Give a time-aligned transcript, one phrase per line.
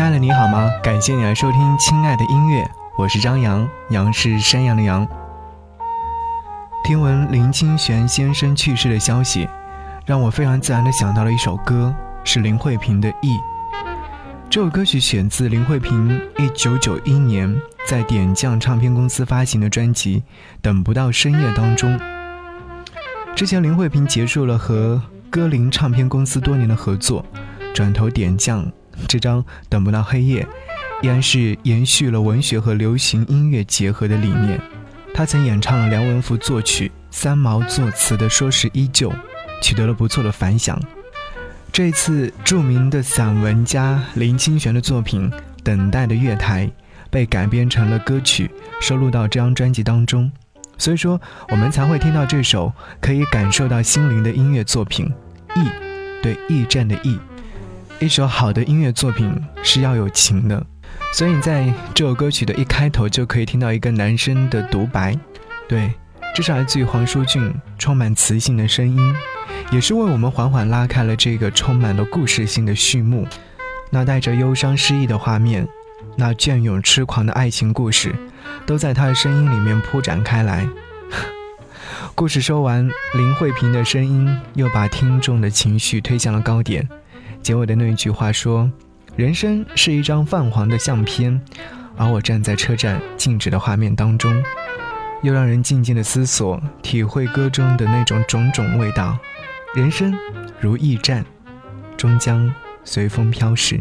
[0.00, 0.70] 亲爱的你好吗？
[0.82, 2.62] 感谢你来收听《亲爱的音乐》，
[2.96, 5.06] 我是张扬，杨是山羊的羊。
[6.82, 9.46] 听闻林清玄先生去世的消息，
[10.06, 11.94] 让我非常自然的想到了一首歌，
[12.24, 13.36] 是林慧萍的《忆》。
[14.48, 17.54] 这首歌曲选自林慧萍一九九一年
[17.86, 20.20] 在点将唱片公司发行的专辑
[20.62, 22.00] 《等不到深夜》当中。
[23.36, 27.22] 之前林慧萍结束了和歌林唱片公司多年的合作，
[27.74, 28.64] 转投点将。
[29.06, 30.42] 这张《等不到黑夜》
[31.02, 34.60] 依然是延续了文学和流行音乐结合的理念。
[35.12, 39.10] 他曾演唱了梁文福作曲、三毛作词的《说是依旧》，
[39.60, 40.80] 取得了不错的反响。
[41.72, 45.30] 这次，著名的散文家林清玄的作品
[45.62, 46.66] 《等待的月台》
[47.10, 50.30] 被改编成了歌曲，收录到这张专辑当中。
[50.78, 55.06] 所以说，我们才会听到这首可以感受到心灵的音乐作品
[55.60, 55.64] 《驿》，
[56.22, 57.18] 对驿站的驿。
[58.00, 59.30] 一首好的音乐作品
[59.62, 60.66] 是要有情的，
[61.12, 65.14] 所以你在这首歌曲的一开头就可以听到一个男生的独白，
[65.68, 65.92] 对，
[66.34, 69.14] 这是来自于黄舒骏充满磁性的声音，
[69.70, 73.26] 也是为我们缓缓拉开了这个充满了故事性的序幕。
[73.90, 75.68] 那带着忧伤失意的画面，
[76.16, 78.14] 那隽永痴狂的爱情故事，
[78.64, 80.66] 都在他的声音里面铺展开来。
[82.16, 86.88] 故事说完，林慧萍的声音又把听众的情绪推向了高点。
[87.42, 88.70] 结尾的那一句话说
[89.16, 91.40] ：“人生是一张泛黄的相片，
[91.96, 94.42] 而我站在车站静止的画面当中，
[95.22, 99.18] 又让人静静的思索，体会歌中的那种种种味道。
[99.74, 100.14] 人生
[100.60, 101.24] 如驿站，
[101.96, 102.52] 终将
[102.84, 103.80] 随风飘逝。”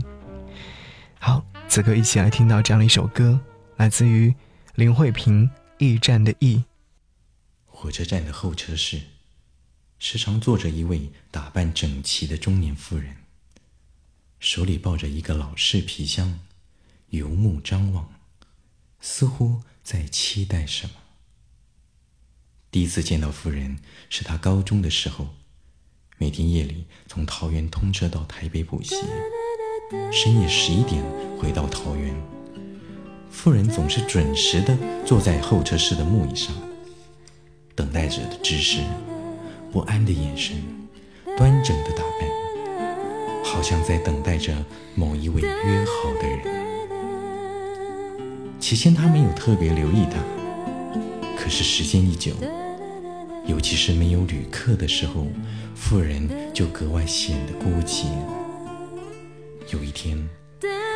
[1.19, 3.39] 好，此刻一起来听到这样的一首歌，
[3.75, 4.33] 来自于
[4.75, 5.47] 林慧萍
[5.79, 6.57] 《驿站的驿》。
[7.65, 9.01] 火车站的候车室，
[9.99, 13.15] 时常坐着一位打扮整齐的中年妇人。
[14.39, 16.39] 手里抱着一个老式皮箱，
[17.09, 18.13] 游目张望，
[19.01, 20.93] 似乎在期待什么。
[22.71, 23.79] 第一次见到夫人
[24.09, 25.27] 是他高中的时候，
[26.17, 28.95] 每天夜里从桃园通车到台北补习，
[30.11, 31.03] 深夜十一点
[31.37, 32.15] 回到桃园。
[33.29, 36.55] 夫人总是准时的坐在候车室的木椅上，
[37.75, 38.81] 等待着的姿势，
[39.71, 40.63] 不安的眼神，
[41.37, 42.48] 端正的打扮。
[43.51, 44.53] 好像在等待着
[44.93, 46.39] 某一位约好的人。
[48.59, 50.19] 起先他没有特别留意他，
[51.35, 52.33] 可是时间一久，
[53.47, 55.25] 尤其是没有旅客的时候，
[55.75, 58.05] 妇人就格外显得孤寂。
[59.73, 60.29] 有一天，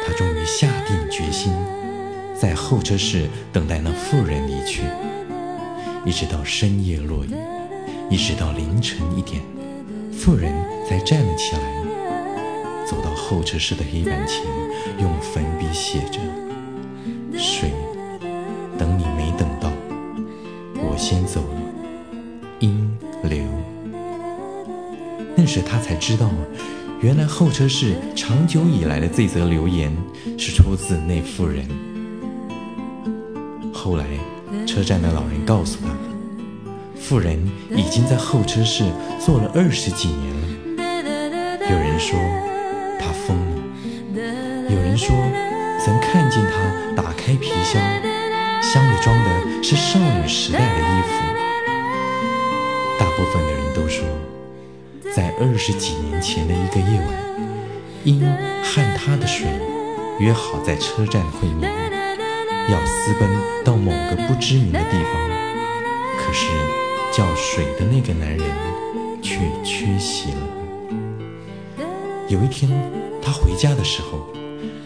[0.06, 1.52] 他终于下定决心，
[2.40, 4.84] 在候车室等待那妇人离去，
[6.06, 7.34] 一直到深夜落雨，
[8.12, 9.42] 一直到凌晨一点，
[10.12, 10.54] 妇人
[10.88, 11.83] 才站了起来。
[12.94, 14.46] 走到候车室的黑板前，
[15.00, 16.20] 用粉笔写着
[17.36, 17.72] ：“水，
[18.78, 19.72] 等你没等到，
[20.76, 21.62] 我先走了。”
[22.62, 23.44] 阴流。
[25.36, 26.30] 那时他才知道，
[27.02, 29.92] 原来候车室长久以来的这则留言
[30.38, 31.68] 是出自那妇人。
[33.74, 34.06] 后来，
[34.68, 35.88] 车站的老人告诉他，
[36.96, 37.44] 妇人
[37.76, 38.84] 已经在候车室
[39.20, 41.72] 坐了二十几年了。
[41.72, 42.20] 有人说。
[44.74, 45.16] 有人说，
[45.80, 47.80] 曾看见他打开皮箱，
[48.60, 51.10] 箱里装的是少女时代的衣服。
[52.98, 54.04] 大部分的人都说，
[55.14, 57.08] 在二十几年前的一个夜晚，
[58.04, 58.20] 因
[58.64, 59.46] 和他的水
[60.20, 61.72] 约好在车站会面，
[62.68, 63.30] 要私奔
[63.64, 65.14] 到某个不知名的地方，
[66.18, 66.48] 可是
[67.12, 68.42] 叫水的那个男人
[69.22, 70.40] 却缺席了。
[72.28, 72.72] 有一天，
[73.22, 74.26] 他回家的时候，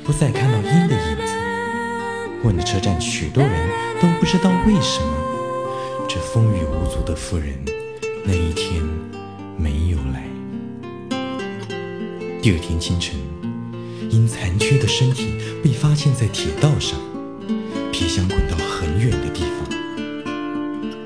[0.08, 1.34] 不再看到鹰的影子。
[2.42, 3.70] 问了车站许多人
[4.02, 7.54] 都不知道为什么，这风雨无阻的妇人
[8.24, 8.82] 那一天
[9.58, 10.24] 没有来。
[12.42, 13.16] 第二天清晨，
[14.10, 16.98] 因残缺的身体被发现在铁道上，
[17.92, 19.70] 皮箱滚到很远的地方。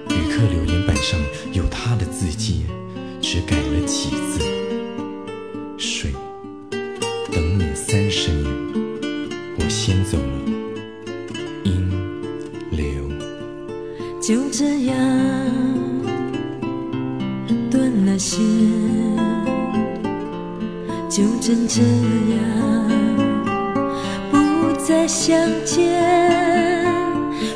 [0.10, 1.20] 旅客留言板上
[1.54, 2.68] 有他的字迹，
[3.20, 4.41] 只改了几字。
[14.32, 14.96] 就这样
[17.70, 18.40] 断了线，
[21.10, 22.40] 就真这样
[24.32, 26.02] 不再相见，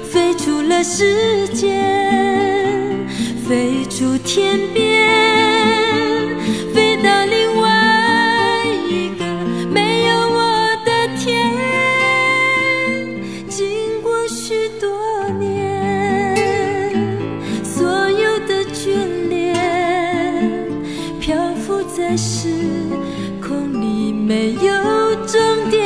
[0.04, 1.82] 飞出了时间，
[3.48, 4.95] 飞出天边。
[21.96, 22.50] 在时
[23.42, 25.40] 空里没有终
[25.70, 25.80] 点，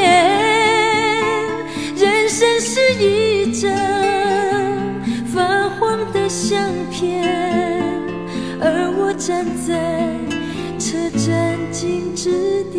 [1.96, 3.72] 人生是一张
[5.28, 7.24] 发黄的相片，
[8.60, 10.18] 而我站在
[10.80, 12.79] 车站静止点。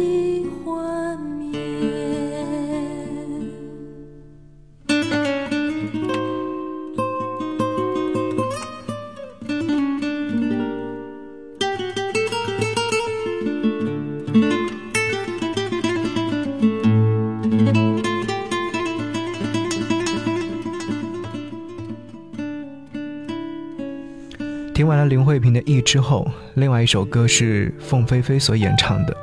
[25.00, 29.16] 了林慧萍的《忆》之后，另外一首歌是凤飞飞所演唱的。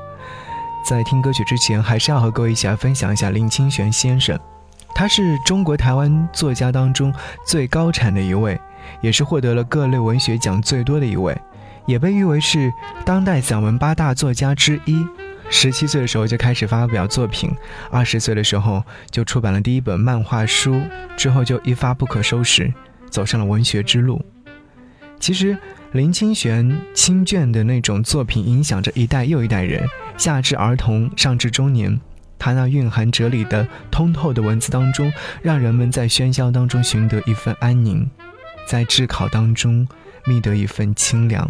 [0.88, 4.38] 在听歌曲之前，还是要和各位一起来分享一下林清玄先生。
[4.96, 7.14] 他是中国台湾作家当中
[7.46, 8.60] 最高产的一位，
[9.02, 11.38] 也是获得了各类文学奖最多的一位，
[11.86, 12.72] 也被誉为是
[13.06, 15.06] 当代散文八大作家之一。
[15.50, 17.50] 十七岁的时候就开始发表作品，
[17.92, 20.82] 二十岁的时候就出版了第一本漫画书，
[21.16, 22.74] 之后就一发不可收拾，
[23.10, 24.22] 走上了文学之路。
[25.20, 25.58] 其实
[25.92, 29.86] 林清玄清隽的那种作品，影响着一代又一代人，
[30.18, 32.00] 下至儿童，上至中年。
[32.40, 35.12] 他那蕴含哲理的通透的文字当中，
[35.42, 38.08] 让人们在喧嚣当中寻得一份安宁，
[38.68, 39.88] 在炙烤当中
[40.26, 41.50] 觅得一份清凉。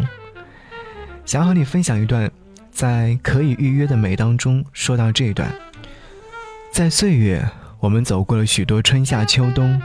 [1.26, 2.30] 想和你分享一段，
[2.72, 5.52] 在可以预约的美当中说到这一段，
[6.72, 7.46] 在岁月，
[7.80, 9.78] 我们走过了许多春夏秋冬。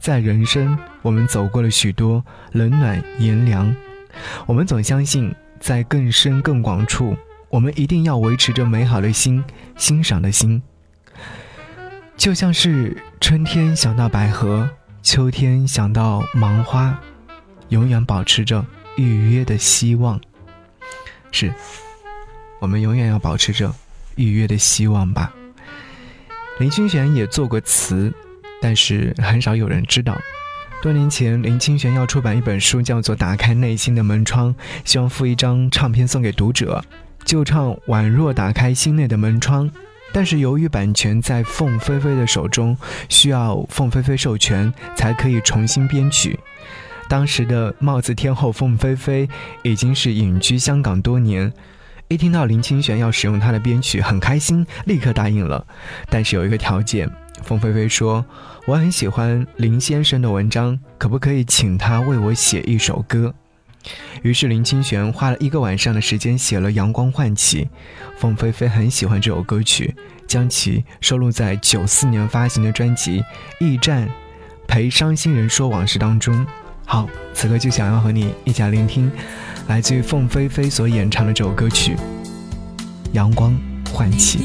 [0.00, 3.76] 在人生，我们走过了许多冷暖炎凉，
[4.46, 7.14] 我们总相信，在更深更广处，
[7.50, 9.44] 我们一定要维持着美好的心，
[9.76, 10.62] 欣赏的心。
[12.16, 14.70] 就像是春天想到百合，
[15.02, 16.98] 秋天想到芒花，
[17.68, 18.64] 永远保持着
[18.96, 20.18] 预约的希望。
[21.30, 21.52] 是，
[22.58, 23.70] 我们永远要保持着
[24.16, 25.30] 预约的希望吧。
[26.58, 28.10] 林清玄也做过词。
[28.60, 30.18] 但是很少有人知道，
[30.82, 34.54] 多年前林清玄要出版一本书，叫做《打开内心的门窗》，
[34.84, 36.84] 希望附一张唱片送给读者，
[37.24, 39.68] 就唱《宛若打开心内的门窗》。
[40.12, 42.76] 但是由于版权在凤飞飞的手中，
[43.08, 46.38] 需要凤飞飞授权才可以重新编曲。
[47.08, 49.28] 当时的帽子天后凤飞飞
[49.62, 51.52] 已经是隐居香港多年，
[52.08, 55.66] 一听到林清玄要使用他的编曲，很开心，立刻答应了。
[56.08, 57.10] 但是有一个条件。
[57.42, 58.24] 凤飞飞说
[58.66, 63.34] ：“我很喜欢林先生的文章，可不可以请他为我写一首歌？”
[64.22, 67.64] 于是林清玄花了一个晚上的时间写了《阳光唤起》。
[68.18, 69.94] 凤飞飞很喜欢这首歌曲，
[70.26, 73.20] 将其收录在九四年发行的专辑
[73.58, 74.06] 《驿站
[74.68, 76.46] 陪伤心人说往事》当中。
[76.84, 79.10] 好，此刻就想要和你一起来聆听，
[79.66, 81.94] 来自于凤飞飞所演唱的这首歌曲
[83.12, 83.58] 《阳光
[83.92, 84.38] 唤起》。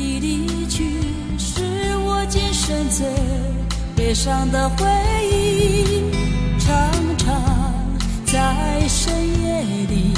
[4.05, 4.85] 悲伤的回
[5.31, 6.03] 忆，
[6.59, 7.73] 常常
[8.23, 9.11] 在深
[9.41, 10.13] 夜里，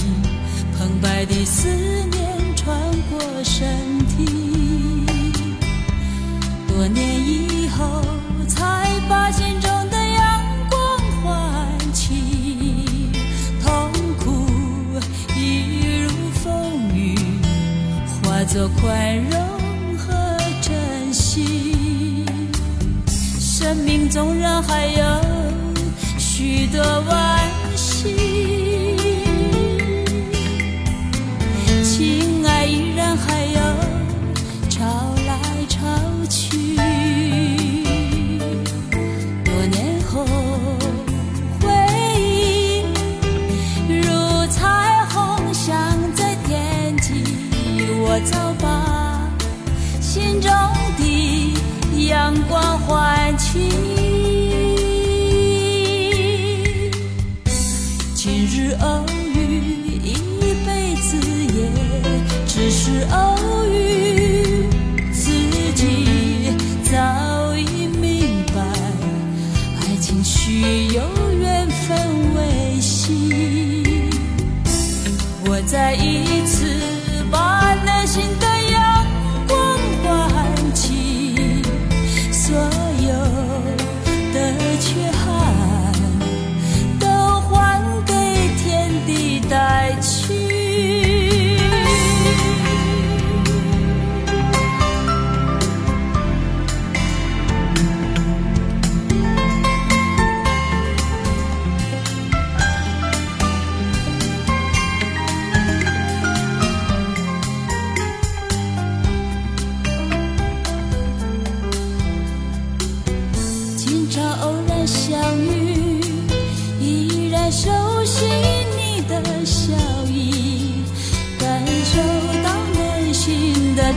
[0.77, 2.77] 澎湃的思念穿
[3.09, 3.65] 过身
[4.09, 5.05] 体。
[6.67, 8.01] 多年以后，
[8.45, 13.15] 才把心中的阳光唤起。
[13.63, 13.89] 痛
[14.19, 14.49] 苦
[15.33, 16.09] 一如
[16.43, 17.17] 风雨，
[18.21, 19.46] 化作宽容。
[23.59, 25.03] 生命纵然还有
[26.19, 27.39] 许多惋
[27.75, 28.15] 惜，
[31.83, 33.59] 情爱依然还有
[34.69, 34.85] 潮
[35.25, 35.79] 来潮
[36.29, 36.75] 去。
[39.43, 40.23] 多年后，
[41.59, 41.67] 回
[42.15, 42.83] 忆
[43.89, 44.05] 如
[44.51, 45.73] 彩虹镶
[46.13, 47.23] 在天际，
[48.05, 49.27] 我早把
[49.99, 50.51] 心中
[52.07, 53.37] 阳光换。
[53.37, 53.69] 起，
[58.15, 59.39] 今日偶遇，
[60.03, 60.15] 一
[60.65, 61.17] 辈子
[61.53, 61.69] 也
[62.47, 64.65] 只是偶遇。
[65.13, 65.29] 自
[65.75, 66.51] 己
[66.83, 68.61] 早已明白，
[69.81, 71.01] 爱情需有
[71.39, 71.95] 缘分
[72.35, 74.09] 维系。
[75.45, 76.65] 我再一次
[77.29, 78.46] 把内心的。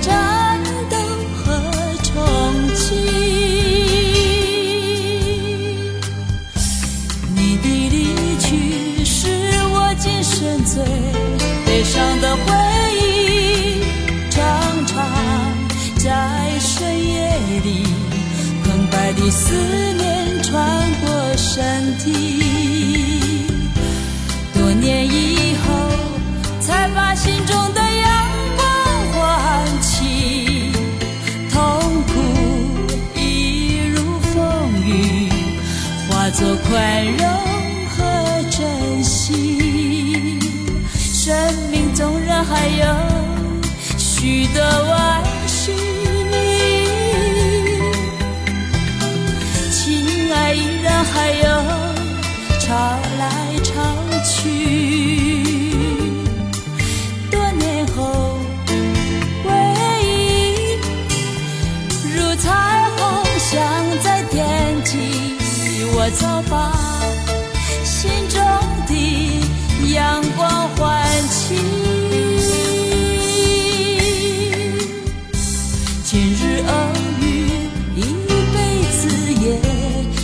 [0.01, 0.97] 战斗
[1.45, 1.61] 和
[2.03, 2.15] 重
[2.75, 2.95] 启。
[7.35, 9.29] 你的离去是
[9.73, 10.83] 我今生最
[11.67, 12.41] 悲伤的回
[12.99, 13.81] 忆，
[14.31, 14.41] 常
[14.87, 14.97] 常
[15.99, 17.31] 在深夜
[17.65, 17.85] 里，
[18.65, 19.55] 澎湃的思
[19.95, 22.70] 念穿过身体。
[36.71, 37.30] 温柔
[69.93, 71.57] 阳光唤起。
[76.05, 76.73] 今日偶
[77.21, 77.25] 遇，
[77.97, 78.03] 一
[78.53, 78.57] 辈
[78.93, 79.01] 子
[79.33, 79.45] 也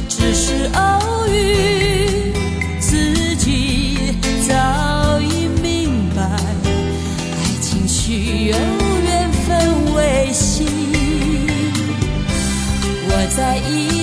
[0.09, 2.33] 只是偶遇。
[2.81, 10.67] 自己早已明白，爱情需要缘分维系。
[13.09, 13.96] 我在一